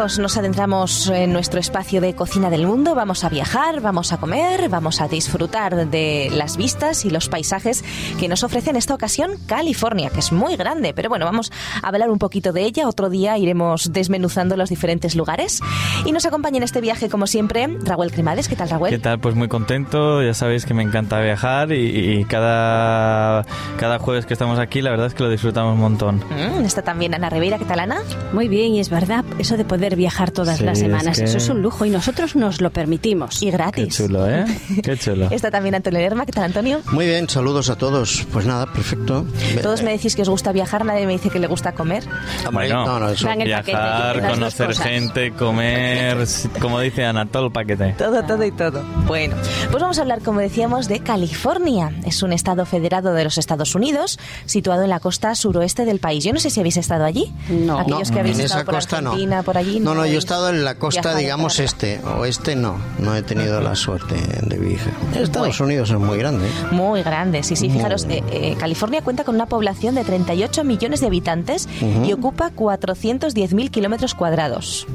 [0.00, 2.94] amigos, nos adentramos en nuestro espacio de cocina del mundo.
[2.94, 7.84] Vamos a viajar, vamos a comer, vamos a disfrutar de las vistas y los paisajes
[8.18, 10.94] que nos ofrece en esta ocasión California, que es muy grande.
[10.94, 11.52] Pero bueno, vamos
[11.82, 12.88] a hablar un poquito de ella.
[12.88, 15.60] Otro día iremos desmenuzando los diferentes lugares.
[16.06, 18.48] Y nos acompaña en este viaje, como siempre, Raúl Cremades.
[18.48, 18.88] ¿Qué tal, Raúl?
[18.88, 19.18] ¿Qué tal?
[19.18, 20.22] Pues muy contento.
[20.22, 23.44] Ya sabéis que me encanta viajar y, cada,
[23.76, 26.22] cada jueves que estamos aquí, la verdad es que lo disfrutamos un montón.
[26.30, 27.58] Mm, está también Ana Rivera.
[27.58, 27.98] ¿Qué tal, Ana?
[28.32, 31.62] Muy bien, y es verdad, eso de poder viajar todas las semanas, eso es un
[31.62, 33.42] lujo y nosotros nos lo permitimos.
[33.42, 33.84] Y gratis.
[33.84, 34.44] Qué chulo, ¿eh?
[34.82, 35.28] Qué chulo.
[35.30, 36.26] Está también Antonio Lerma.
[36.26, 36.80] ¿Qué tal, Antonio?
[36.92, 38.26] Muy bien, saludos a todos.
[38.32, 39.26] Pues nada, perfecto.
[39.62, 42.04] Todos me decís que os gusta viajar, nadie me dice que le gusta comer.
[42.52, 43.28] Bueno, no, no, eso.
[43.36, 46.18] viajar, conocer gente, comer,
[46.60, 47.94] como dice Ana, todo el paquete.
[47.98, 48.82] Todo, todo y todo.
[49.06, 49.36] Bueno,
[49.70, 51.92] pues vamos a hablar, como decíamos, de California.
[52.04, 56.24] Es un estado federado de los Estados Unidos, situado en la costa suroeste del país.
[56.24, 57.32] Yo no sé si habéis estado allí.
[57.48, 57.78] No.
[57.78, 59.42] Aquellos que habéis en estado esa por costa Argentina, no.
[59.42, 59.79] por allí.
[59.80, 62.00] No, no, yo he estado en la costa, digamos, este.
[62.18, 62.78] Oeste no.
[62.98, 64.92] No he tenido la suerte de viajar.
[65.14, 66.46] Estados Unidos es muy grande.
[66.46, 66.52] ¿eh?
[66.70, 67.70] Muy grande, sí, sí.
[67.70, 71.68] Fijaros, eh, eh, California cuenta con una población de 38 millones de habitantes
[72.04, 74.86] y ocupa 410.000 kilómetros cuadrados.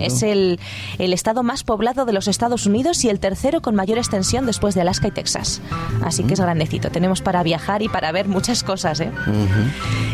[0.00, 0.60] Es el,
[0.98, 4.74] el estado más poblado de los Estados Unidos y el tercero con mayor extensión después
[4.74, 5.60] de Alaska y Texas.
[6.02, 6.90] Así que es grandecito.
[6.90, 9.00] Tenemos para viajar y para ver muchas cosas.
[9.00, 9.10] ¿eh?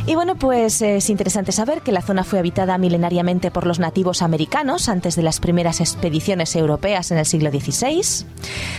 [0.07, 4.10] Y bueno, pues es interesante saber que la zona fue habitada milenariamente por los nativos
[4.21, 8.27] americanos antes de las primeras expediciones europeas en el siglo XVI.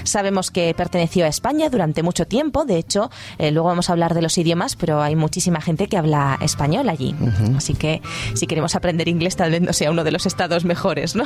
[0.03, 2.65] Sabemos que perteneció a España durante mucho tiempo.
[2.65, 5.97] De hecho, eh, luego vamos a hablar de los idiomas, pero hay muchísima gente que
[5.97, 7.15] habla español allí.
[7.55, 8.01] Así que
[8.35, 11.23] si queremos aprender inglés, tal vez no sea uno de los estados mejores, ¿no?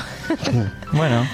[0.93, 1.25] bueno.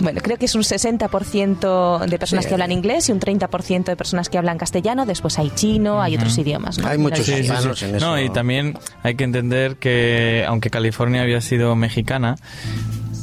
[0.00, 3.96] Bueno, creo que es un 60% de personas que hablan inglés y un 30% de
[3.96, 5.06] personas que hablan castellano.
[5.06, 6.78] Después hay chino, hay otros idiomas.
[6.78, 6.88] ¿no?
[6.88, 7.84] Hay muchos Sí, sí, hispanos sí.
[7.84, 8.06] en eso.
[8.06, 12.36] No, y también hay que entender que aunque California había sido mexicana,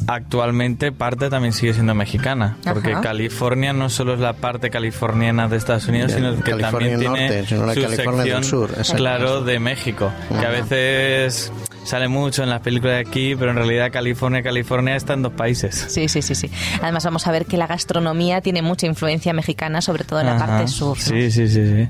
[0.07, 3.01] actualmente parte también sigue siendo mexicana, porque Ajá.
[3.01, 7.27] California no solo es la parte californiana de Estados Unidos, sino que California también Norte,
[7.27, 8.95] tiene sino la su California del sección, Sur, exacto.
[8.95, 11.51] claro, de México, que a veces
[11.87, 15.31] sale mucho en las películas de aquí, pero en realidad California, California está en dos
[15.31, 15.85] países.
[15.87, 16.51] Sí, sí, sí, sí.
[16.81, 20.35] Además vamos a ver que la gastronomía tiene mucha influencia mexicana, sobre todo en la
[20.35, 20.47] Ajá.
[20.47, 20.97] parte sur.
[20.97, 21.03] ¿no?
[21.03, 21.87] Sí, sí, sí, sí.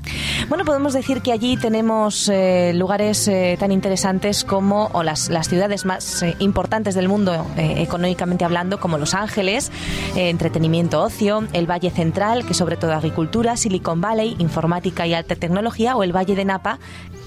[0.48, 5.48] Bueno, podemos decir que allí tenemos eh, lugares eh, tan interesantes como, o las, las
[5.48, 9.72] ciudades más eh, importantes del mundo económicamente hablando, como Los Ángeles,
[10.14, 15.96] entretenimiento, ocio, el Valle Central, que sobre todo agricultura, Silicon Valley, informática y alta tecnología,
[15.96, 16.78] o el Valle de Napa,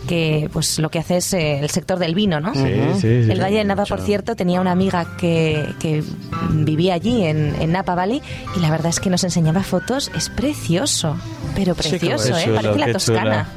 [0.07, 2.53] que pues lo que hace es eh, el sector del vino, ¿no?
[2.53, 3.07] Sí.
[3.07, 6.03] El Valle de Napa, por cierto, tenía una amiga que, que
[6.51, 8.21] vivía allí en, en Napa Valley
[8.55, 10.11] y la verdad es que nos enseñaba fotos.
[10.15, 11.15] Es precioso,
[11.55, 12.51] pero precioso, ¿eh?
[12.53, 13.47] Parece la Toscana.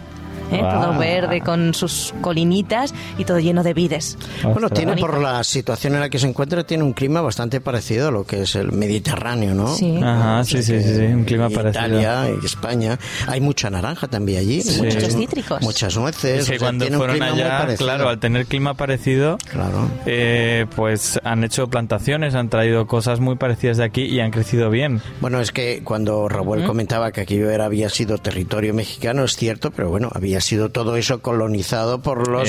[0.54, 0.60] ¿Eh?
[0.60, 4.16] Todo verde con sus colinitas y todo lleno de vides.
[4.42, 8.08] Bueno, tiene por la situación en la que se encuentra, tiene un clima bastante parecido
[8.08, 9.68] a lo que es el Mediterráneo, ¿no?
[9.74, 9.96] Sí.
[10.02, 11.86] Ajá, O sea sí, sí, sí, sí, un clima parecido.
[11.86, 12.98] Italia y España.
[13.26, 14.62] Hay mucha naranja también allí.
[14.62, 15.62] Sí, muchos cítricos.
[15.62, 16.40] Muchas nueces.
[16.40, 19.88] Es que o sea, cuando fueron allá, claro, al tener clima parecido, Claro.
[20.06, 24.70] eh, pues han hecho plantaciones, han traído cosas muy parecidas de aquí y han crecido
[24.70, 25.00] bien.
[25.20, 29.70] Bueno, es que cuando Raúl comentaba que aquello era, había sido territorio mexicano, es cierto,
[29.70, 32.48] pero bueno, había sido todo eso colonizado por los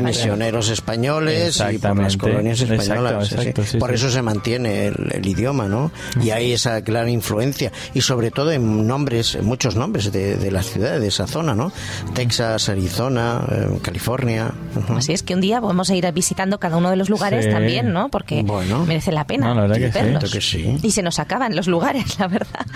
[0.00, 3.28] misioneros españoles y por las colonias Exacto, españolas.
[3.28, 3.40] sí, sí.
[3.40, 3.94] exacto, sí, por sí.
[3.96, 5.90] eso se mantiene el, el idioma, ¿no?
[6.22, 10.50] Y hay esa clara influencia y sobre todo en nombres, en muchos nombres de, de
[10.50, 11.72] las ciudades de esa zona, ¿no?
[12.14, 14.52] Texas, Arizona, eh, California.
[14.96, 17.50] Así es que un día vamos a ir visitando cada uno de los lugares Sí.
[17.50, 18.08] también, ¿no?
[18.08, 18.84] Porque Bueno.
[18.86, 20.76] merece la pena No, la verdad que sí.
[20.82, 22.66] Y se nos acaban los lugares, la verdad.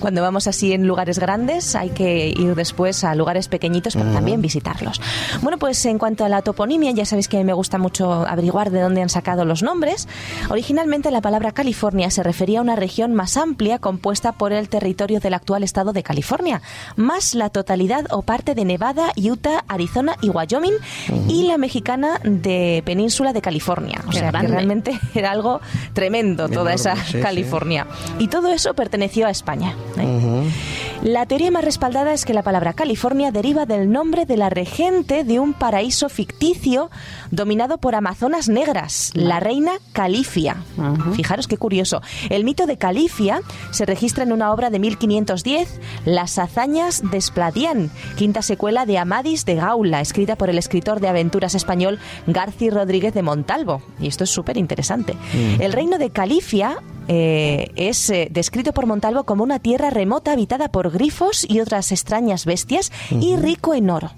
[0.00, 4.40] Cuando vamos así en lugares grandes, hay que ir después a lugares pequeñitos para también
[4.42, 5.00] visitarlos.
[5.40, 8.80] Bueno, pues en cuanto a la toponimia, ya sabéis que me gusta mucho averiguar de
[8.80, 10.08] dónde han sacado los nombres.
[10.50, 15.20] Originalmente la palabra California se refería a una región más amplia compuesta por el territorio
[15.20, 16.62] del actual estado de California,
[16.96, 20.74] más la totalidad o parte de Nevada, Utah, Arizona y Wyoming
[21.28, 24.00] y la mexicana de Península de California.
[24.06, 25.60] O Qué sea, que realmente era algo
[25.92, 27.20] tremendo toda Enorme, esa sí, sí.
[27.20, 27.86] California.
[28.18, 29.74] Y todo eso perteneció a España.
[29.98, 30.50] ¿eh?
[31.02, 35.24] La teoría más respaldada es que la palabra California deriva del nombre de la regente
[35.24, 36.92] de un paraíso ficticio
[37.32, 40.62] dominado por amazonas negras, la reina Califia.
[41.14, 42.02] Fijaros qué curioso.
[42.30, 43.40] El mito de Califia
[43.72, 49.44] se registra en una obra de 1510, Las hazañas de Espladián, quinta secuela de Amadis
[49.44, 53.82] de Gaula, escrita por el escritor de aventuras español Garci Rodríguez de Montalvo.
[53.98, 55.16] Y esto es súper interesante.
[55.58, 56.78] El reino de Califia
[57.08, 61.92] eh, es eh, descrito por Montalvo como una tierra remota habitada por grifos y otras
[61.92, 64.10] extrañas bestias y rico en oro.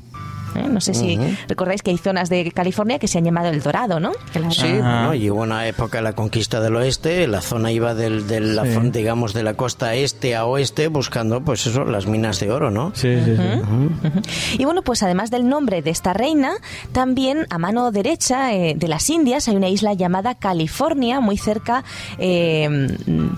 [0.57, 0.69] ¿Eh?
[0.69, 1.19] No sé si
[1.49, 4.13] recordáis que hay zonas de California que se han llamado El Dorado, ¿no?
[4.51, 8.27] Sí, bueno, y hubo una época de la conquista del oeste, la zona iba del,
[8.27, 12.51] del la, digamos, de la costa este a oeste buscando, pues eso, las minas de
[12.51, 12.93] oro, ¿no?
[12.95, 14.57] Sí, sí, sí.
[14.59, 16.53] Y bueno, pues además del nombre de esta reina,
[16.93, 21.85] también a mano derecha eh, de las Indias hay una isla llamada California, muy cerca,
[22.19, 22.89] eh,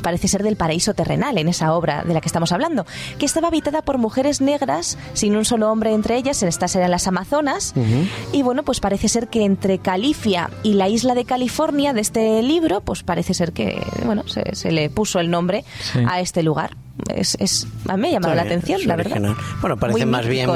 [0.03, 2.87] parece ser del paraíso terrenal, en esa obra de la que estamos hablando,
[3.19, 7.06] que estaba habitada por mujeres negras, sin un solo hombre entre ellas, estas eran las
[7.07, 7.75] Amazonas,
[8.33, 12.43] y bueno, pues parece ser que entre Califia y la isla de California de este
[12.43, 15.65] libro, pues parece ser que, bueno, se, le puso el nombre
[16.07, 16.77] a este lugar.
[17.15, 19.21] Es, es, a mí me ha llamado la atención, la verdad.
[19.61, 20.51] Bueno, parece más bien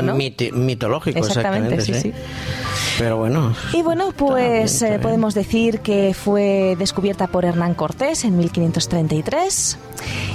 [0.54, 2.12] mitológico, exactamente, sí, sí.
[3.00, 3.54] Pero bueno.
[3.72, 9.78] Y bueno, pues eh, podemos decir que fue descubierta por Hernán Cortés en 1533.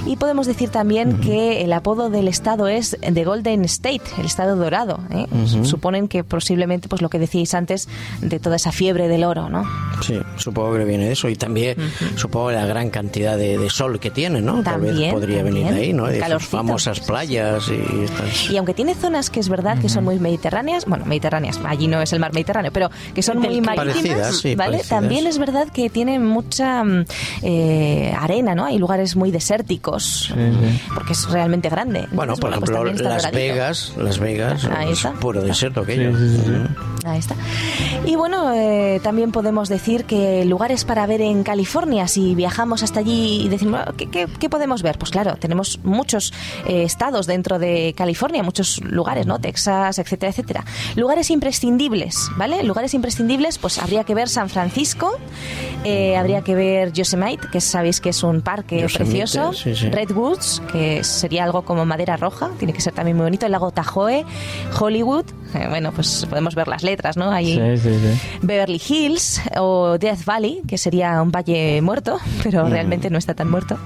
[0.06, 4.56] Y podemos decir también que el apodo del estado es The Golden State, el estado
[4.56, 5.00] dorado.
[5.10, 5.26] ¿eh?
[5.62, 7.88] Suponen que posiblemente, pues lo que decíais antes,
[8.20, 9.64] de toda esa fiebre del oro, ¿no?
[10.00, 11.28] Sí, supongo que viene de eso.
[11.28, 11.76] Y también
[12.16, 14.62] supongo la gran cantidad de, sol que tiene, ¿no?
[14.62, 16.06] Tal vez podría venir de ahí, ¿no?
[16.06, 20.18] De sus famosas playas y Y aunque tiene zonas que es verdad que son muy
[20.18, 24.82] mediterráneas, bueno, mediterráneas, allí no es el mar Mediterráneo, pero que son muy marítimas, ¿vale?
[24.88, 27.04] También es verdad que tiene mucha mm,
[27.42, 28.64] eh, arena, ¿no?
[28.64, 30.34] Hay lugares muy desérticos,
[30.94, 32.06] porque es realmente grande.
[32.12, 36.12] bueno, por pues ejemplo, Las Vegas, Las Vegas, es puro desierto aquello.
[37.14, 37.36] Está.
[38.04, 43.00] Y bueno, eh, también podemos decir que lugares para ver en California, si viajamos hasta
[43.00, 44.98] allí y decimos, ¿qué, qué, podemos ver?
[44.98, 46.32] Pues claro, tenemos muchos
[46.66, 49.38] eh, estados dentro de California, muchos lugares, ¿no?
[49.38, 50.64] Texas, etcétera, etcétera.
[50.96, 52.62] Lugares imprescindibles, ¿vale?
[52.64, 55.18] Lugares imprescindibles, pues habría que ver San Francisco,
[55.84, 59.52] eh, habría que ver Yosemite, que sabéis que es un parque precioso,
[59.90, 63.70] Redwoods, que sería algo como madera roja, tiene que ser también muy bonito, el lago
[63.70, 64.24] Tahoe,
[64.78, 65.26] Hollywood,
[65.68, 67.30] bueno, pues podemos ver las letras, ¿no?
[67.30, 67.58] Ahí
[68.42, 73.50] Beverly Hills o Death Valley, que sería un valle muerto, pero realmente no está tan
[73.50, 73.78] muerto.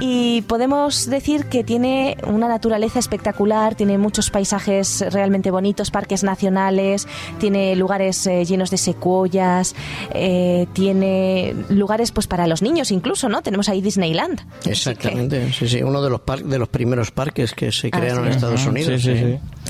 [0.00, 7.06] Y podemos decir que tiene una naturaleza espectacular, tiene muchos paisajes realmente bonitos, parques nacionales,
[7.38, 9.74] tiene lugares eh, llenos de secuoyas,
[10.12, 13.42] eh, tiene lugares pues para los niños incluso, ¿no?
[13.42, 14.40] Tenemos ahí Disneyland.
[14.64, 18.66] Exactamente, sí, sí, uno de los, de los primeros parques que se crearon en Estados
[18.66, 19.02] Unidos.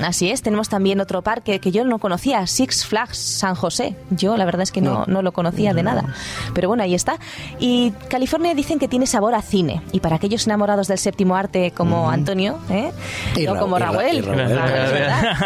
[0.03, 3.95] Así es, tenemos también otro parque que yo no conocía, Six Flags San José.
[4.09, 6.03] Yo la verdad es que no, no, lo conocía de nada.
[6.53, 7.17] Pero bueno, ahí está.
[7.59, 9.81] Y California dicen que tiene sabor a cine.
[9.93, 12.91] Y para aquellos enamorados del séptimo arte como Antonio, ¿eh?
[13.47, 14.23] o como Raúl,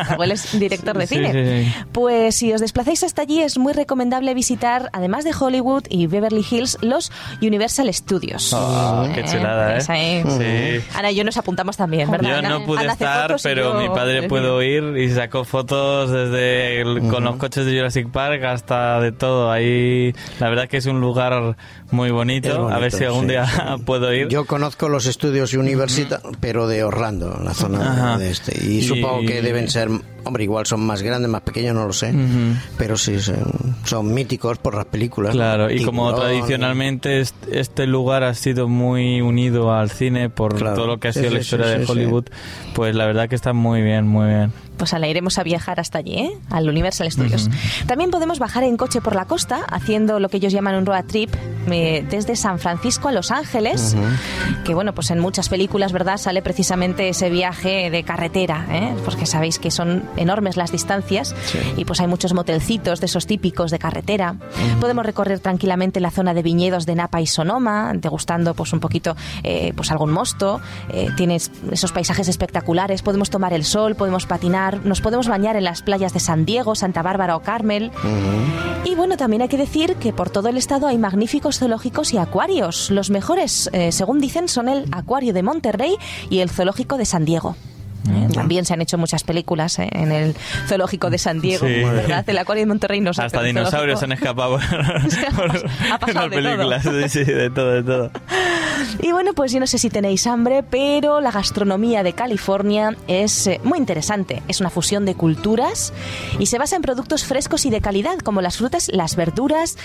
[0.09, 0.31] Raúl.
[0.31, 1.75] es director de cine.
[1.91, 6.45] Pues si os desplazáis hasta allí es muy recomendable visitar, además de Hollywood y Beverly
[6.49, 8.51] Hills, los Universal Studios.
[8.53, 10.83] Oh, qué chulada, ¿eh?
[10.95, 12.41] Ana y yo nos apuntamos también, ¿verdad?
[12.41, 16.81] Yo no pude estar, pero mi padre pudo ir y sacó fotos desde
[17.11, 19.51] con los coches de Jurassic Park hasta de todo.
[19.51, 21.55] Ahí la verdad que es un lugar
[21.91, 22.69] muy bonito.
[22.69, 23.45] a ver si algún día
[23.85, 24.27] puedo ir.
[24.29, 28.65] Yo conozco los estudios Universita, pero de Orlando, la zona de este.
[28.65, 29.89] Y, supongo que deben ser,
[30.23, 32.13] hombre, igual son más grandes, más pequeños, no lo sé.
[32.77, 33.17] Pero sí,
[33.83, 35.33] son, míticos por las películas.
[35.33, 40.99] Claro, y como tradicionalmente este lugar ha sido muy unido al cine por todo lo
[40.99, 42.25] que ha sido la historia de Hollywood,
[42.73, 44.51] pues la verdad que está muy bien, muy bien
[44.81, 46.31] pues la iremos a viajar hasta allí, ¿eh?
[46.49, 47.51] al Universal Studios.
[47.85, 51.05] También podemos bajar en coche por la costa, haciendo lo que ellos llaman un road
[51.05, 51.29] trip,
[51.69, 53.95] eh, desde San Francisco a Los Ángeles,
[54.65, 58.95] que bueno, pues en muchas películas, ¿verdad?, sale precisamente ese viaje de carretera, ¿eh?
[59.05, 61.35] porque sabéis que son enormes las distancias
[61.77, 64.35] y pues hay muchos motelcitos de esos típicos de carretera.
[64.79, 69.15] Podemos recorrer tranquilamente la zona de viñedos de Napa y Sonoma, degustando pues un poquito
[69.43, 70.61] eh, pues algún mosto,
[71.15, 75.81] tienes esos paisajes espectaculares, podemos tomar el sol, podemos patinar, nos podemos bañar en las
[75.81, 77.91] playas de San Diego, Santa Bárbara o Carmel.
[78.83, 82.17] Y bueno, también hay que decir que por todo el estado hay magníficos zoológicos y
[82.17, 82.89] acuarios.
[82.89, 85.95] Los mejores, eh, según dicen, son el Acuario de Monterrey
[86.29, 87.55] y el Zoológico de San Diego.
[88.31, 88.35] ¿Eh?
[88.35, 89.89] También se han hecho muchas películas ¿eh?
[89.91, 90.35] en el
[90.67, 92.27] zoológico de San Diego, ¿verdad?
[92.27, 94.63] El acuario de Monterrey no Hasta dinosaurios han escapado por,
[96.13, 98.11] las películas, de todo, de todo.
[98.99, 103.47] Y bueno, pues yo no sé si tenéis hambre, pero la gastronomía de California es
[103.47, 104.41] eh, muy interesante.
[104.47, 105.93] Es una fusión de culturas
[106.39, 109.77] y se basa en productos frescos y de calidad, como las frutas, las verduras.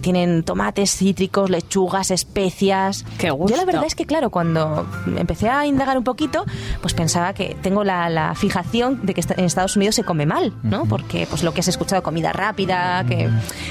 [0.00, 3.04] tienen tomates cítricos, lechugas, especias.
[3.18, 3.54] Qué gusto.
[3.54, 6.44] Yo la verdad es que, claro, cuando empecé a indagar un poquito,
[6.80, 7.93] pues pensaba que tengo la,
[8.34, 10.86] fijación de que en Estados Unidos se come mal, ¿no?
[10.86, 13.28] Porque pues lo que has escuchado, comida rápida, que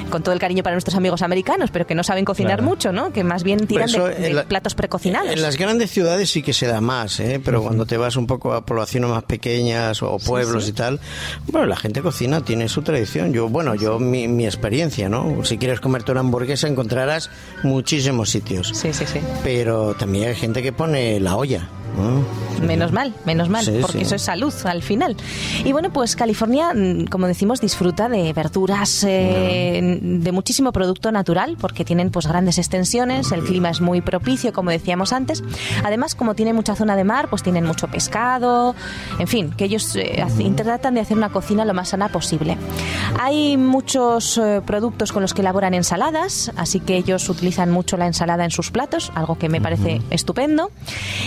[0.09, 3.11] con todo el cariño para nuestros amigos americanos, pero que no saben cocinar mucho, ¿no?
[3.11, 5.31] Que más bien tiran de, platos precocinados.
[5.31, 7.41] En las grandes ciudades sí que se da más, ¿eh?
[7.43, 10.99] Pero cuando te vas un poco a poblaciones más pequeñas o pueblos y tal,
[11.47, 13.33] bueno, la gente cocina, tiene su tradición.
[13.33, 15.43] Yo, bueno, yo mi, mi experiencia, ¿no?
[15.43, 17.29] Si quieres comerte una hamburguesa encontrarás
[17.63, 18.71] muchísimos sitios.
[18.73, 19.19] Sí, sí, sí.
[19.43, 21.69] Pero también hay gente que pone la olla.
[22.61, 25.17] Menos mal, menos mal, porque eso es salud al final.
[25.65, 31.57] Y bueno, pues California, mm, como decimos, disfruta de verduras, eh, de muchísimo producto natural,
[31.59, 35.43] porque tienen pues grandes extensiones, el clima es muy propicio, como decíamos antes.
[35.83, 38.75] Además, como tiene mucha zona de mar, pues tienen mucho pescado,
[39.19, 40.23] en fin, que ellos eh,
[40.55, 42.57] tratan de hacer una cocina lo más sana posible.
[43.19, 48.07] Hay muchos eh, productos con los que elaboran ensaladas, así que ellos utilizan mucho la
[48.07, 50.71] ensalada en sus platos, algo que me parece estupendo.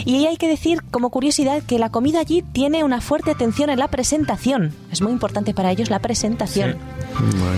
[0.04, 3.78] Y hay que decir, como curiosidad, que la comida allí tiene una fuerte atención en
[3.78, 4.74] la presentación.
[4.90, 6.76] Es muy importante para ellos la presentación.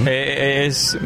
[0.06, 0.96] Eh, es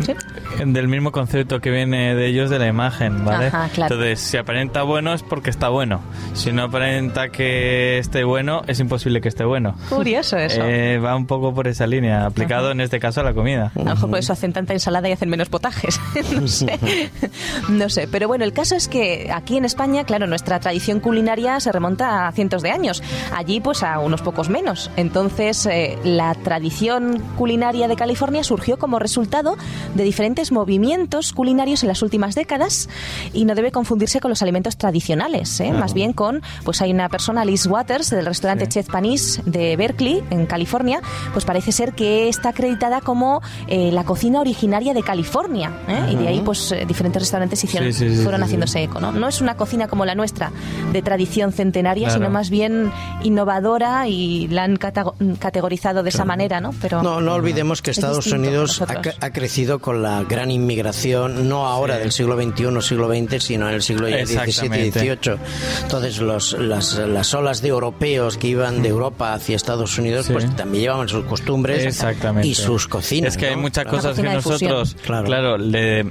[0.64, 3.50] del mismo concepto que viene de ellos de la imagen, ¿vale?
[3.76, 6.00] Entonces, si aparenta bueno es porque está bueno.
[6.34, 9.76] Si no aparenta que esté bueno, es imposible que esté bueno.
[9.88, 10.62] Curioso eso.
[10.62, 13.72] Eh, va un poco por esa línea, aplicado en este caso a la comida.
[13.74, 16.00] A lo mejor por eso hacen tanta ensalada y hacen menos potajes.
[16.40, 16.78] no sé.
[17.68, 18.08] no sé.
[18.10, 22.28] Pero bueno, el caso es que aquí en España, claro, nuestra tradición culinaria se remonta
[22.28, 23.02] a cientos de años.
[23.34, 24.88] Allí, pues a unos pocos menos.
[24.96, 29.56] Entonces, eh, la tradición culinaria de California surgió como resultado
[29.96, 32.88] de diferentes movimientos culinarios en las últimas décadas
[33.32, 35.72] y no debe confundirse con los alimentos tradicionales, ¿eh?
[35.72, 40.22] más bien con, pues hay una persona, Liz Waters, del restaurante Chef Panis de Berkeley,
[40.30, 41.00] en California,
[41.32, 45.72] pues parece ser que está acreditada como eh, la cocina originaria de California.
[46.10, 49.00] Y de ahí, pues diferentes restaurantes hicieron, fueron haciéndose eco.
[49.00, 49.10] ¿no?
[49.12, 50.52] no es una cocina como la nuestra,
[50.92, 56.74] de tradición centenaria, sino más bien innovadora y la han categorizado de esa manera, ¿no?
[56.80, 58.82] Pero no, no olvidemos que Estados Unidos
[59.20, 63.74] ha, crecido con la gran inmigración, no ahora del siglo XXI, siglo XX, sino en
[63.74, 65.38] el siglo XVII y XVIII.
[65.82, 70.54] Entonces, los, las, las olas de europeos que iban de Europa hacia Estados Unidos, pues
[70.56, 72.04] también llevaban sus costumbres
[72.42, 73.34] y sus cocinas.
[73.34, 76.04] Es que hay muchas cosas que nosotros, claro, claro le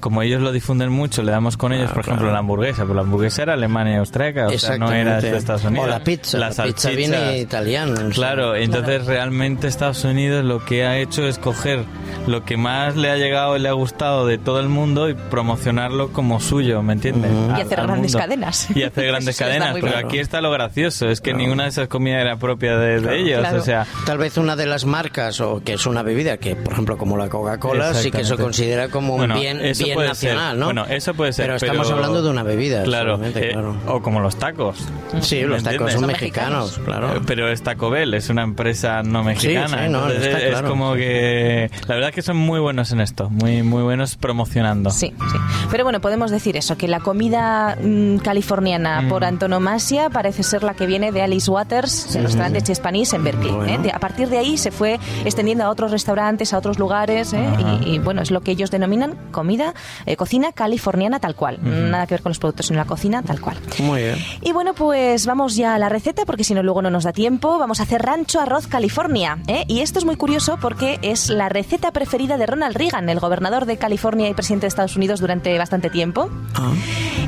[0.00, 2.84] como ellos lo difunden mucho, le damos con ellos, ah, por ejemplo, la hamburguesa.
[2.84, 5.86] Pues la hamburguesa era alemania y austríaca, o sea, no era de Estados Unidos.
[5.86, 8.08] O la pizza, la, pizza viene italiana.
[8.12, 11.84] Claro, entonces realmente Estados Unidos lo que ha hecho es coger
[12.26, 15.14] lo que más le ha llegado y le ha gustado de todo el mundo y
[15.14, 17.30] promocionarlo como suyo, ¿me entiendes?
[17.56, 18.68] y hacer grandes cadenas.
[18.74, 22.22] Y hacer grandes cadenas, pero aquí está lo gracioso, es que ninguna de esas comidas
[22.22, 23.86] era propia de, ellos, o sea...
[24.04, 27.16] Tal vez una de las marcas, o que es una bebida, que por ejemplo como
[27.16, 30.58] la Coca-Cola, sí que se considera como un bien eso bien puede nacional, ser.
[30.58, 30.64] ¿no?
[30.66, 31.46] Bueno, eso puede ser.
[31.46, 32.82] Pero estamos hablando de una bebida.
[32.82, 33.54] Claro, eh,
[33.86, 34.86] O como los tacos.
[35.20, 37.16] Sí, los tacos son mexicanos, claro.
[37.16, 39.84] Eh, pero es Taco Bell, es una empresa no mexicana.
[39.84, 41.70] Sí, no, es como que.
[41.86, 44.90] La verdad es que son muy buenos en esto, muy, muy buenos promocionando.
[44.90, 45.38] Sí, sí.
[45.70, 49.08] Pero bueno, podemos decir eso, que la comida mm, californiana mm.
[49.08, 53.24] por antonomasia parece ser la que viene de Alice Waters, de los restaurantes Spanish en
[53.24, 53.52] Berkeley.
[53.66, 53.92] ¿eh?
[53.92, 57.98] a partir de ahí se fue extendiendo a otros restaurantes, a otros lugares, y, y
[57.98, 59.57] bueno, es lo que ellos denominan comida
[60.06, 61.58] eh, cocina californiana tal cual.
[61.62, 63.56] Nada que ver con los productos, sino la cocina tal cual.
[63.78, 64.18] Muy bien.
[64.42, 67.12] Y bueno, pues vamos ya a la receta, porque si no luego no nos da
[67.12, 67.58] tiempo.
[67.58, 69.38] Vamos a hacer rancho arroz California.
[69.46, 69.64] ¿eh?
[69.68, 73.66] Y esto es muy curioso porque es la receta preferida de Ronald Reagan, el gobernador
[73.66, 76.30] de California y presidente de Estados Unidos durante bastante tiempo.
[76.54, 76.72] Ah.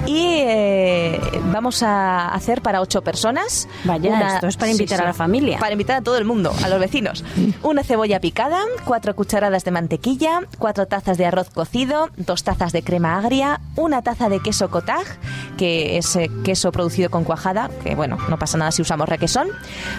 [0.07, 1.21] Y eh,
[1.53, 3.69] vamos a hacer para ocho personas.
[3.85, 5.59] Vaya, esto es para invitar a la familia.
[5.59, 7.25] Para invitar a todo el mundo, a los vecinos.
[7.63, 12.83] Una cebolla picada, cuatro cucharadas de mantequilla, cuatro tazas de arroz cocido, dos tazas de
[12.83, 15.19] crema agria, una taza de queso cottage,
[15.57, 19.49] que es eh, queso producido con cuajada, que bueno, no pasa nada si usamos requesón,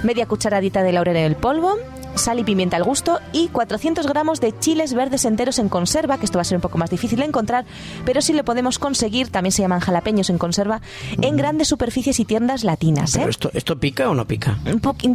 [0.04, 1.78] media cucharadita de laurel en el polvo,
[2.16, 6.26] sal y pimienta al gusto y 400 gramos de chiles verdes enteros en conserva, que
[6.26, 7.66] esto va a ser un poco más difícil de encontrar,
[8.06, 10.82] pero si lo podemos conseguir, también se llaman jalapeños en conserva,
[11.22, 13.16] en grandes superficies y tiendas latinas.
[13.16, 13.26] ¿eh?
[13.28, 14.58] esto, ¿Esto pica o no pica?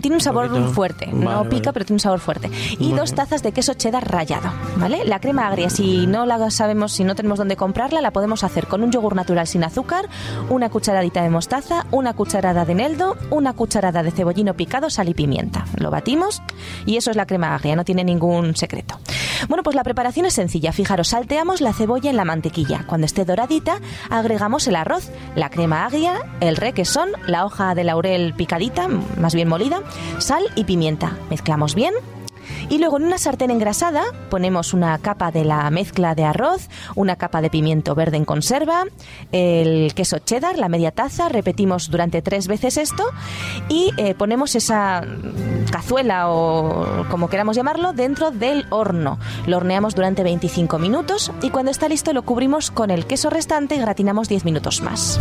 [0.00, 2.50] tiene un sabor fuerte, no pica, pero tiene un sabor fuerte.
[2.78, 5.04] Y dos tazas de queso cheddar rallado, ¿vale?
[5.04, 8.66] La crema agria, si no la sabemos, si no tenemos dónde comprarla, la podemos hacer
[8.66, 10.08] con un yogur natural sin azúcar,
[10.48, 15.14] una cucharadita de mostaza, una cucharada de eneldo, una cucharada de cebollino picado, sal y
[15.14, 15.64] pimienta.
[15.76, 16.42] Lo batimos
[16.84, 18.98] y eso es la crema agria, no tiene ningún secreto.
[19.48, 20.72] Bueno, pues la preparación es sencilla.
[20.72, 22.84] Fijaros, salteamos la cebolla en la mantequilla.
[22.86, 28.34] Cuando esté doradita, agregamos el arroz, la crema agria, el requesón, la hoja de laurel
[28.34, 29.82] picadita, más bien molida,
[30.18, 31.16] sal y pimienta.
[31.30, 31.94] Mezclamos bien
[32.68, 37.16] Y luego en una sartén engrasada ponemos una capa de la mezcla de arroz, una
[37.16, 38.84] capa de pimiento verde en conserva,
[39.32, 43.04] el queso cheddar, la media taza, repetimos durante tres veces esto
[43.68, 45.02] y eh, ponemos esa
[45.70, 49.18] cazuela o como queramos llamarlo dentro del horno.
[49.46, 53.76] Lo horneamos durante 25 minutos y cuando está listo lo cubrimos con el queso restante
[53.76, 55.20] y gratinamos 10 minutos más.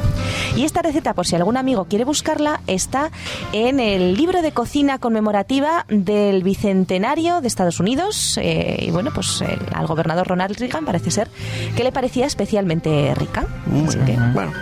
[0.56, 3.12] Y esta receta, por si algún amigo quiere buscarla, está
[3.52, 8.38] en el libro de cocina conmemorativa del Bicentenario de Estados Unidos.
[8.42, 11.30] Eh, y bueno, pues al gobernador Ronald Reagan parece ser
[11.76, 13.48] que le parecía especialmente rica.
[14.34, 14.54] Bueno.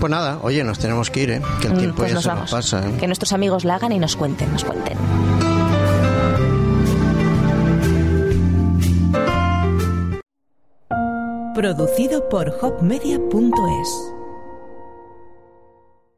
[0.00, 1.42] Pues nada, oye, nos tenemos que ir, ¿eh?
[1.60, 2.86] que el mm, tiempo pues ya se nos pasa.
[2.86, 2.96] ¿eh?
[2.98, 4.98] Que nuestros amigos la hagan y nos cuenten, nos cuenten.
[11.54, 14.13] Producido por hopmedia.es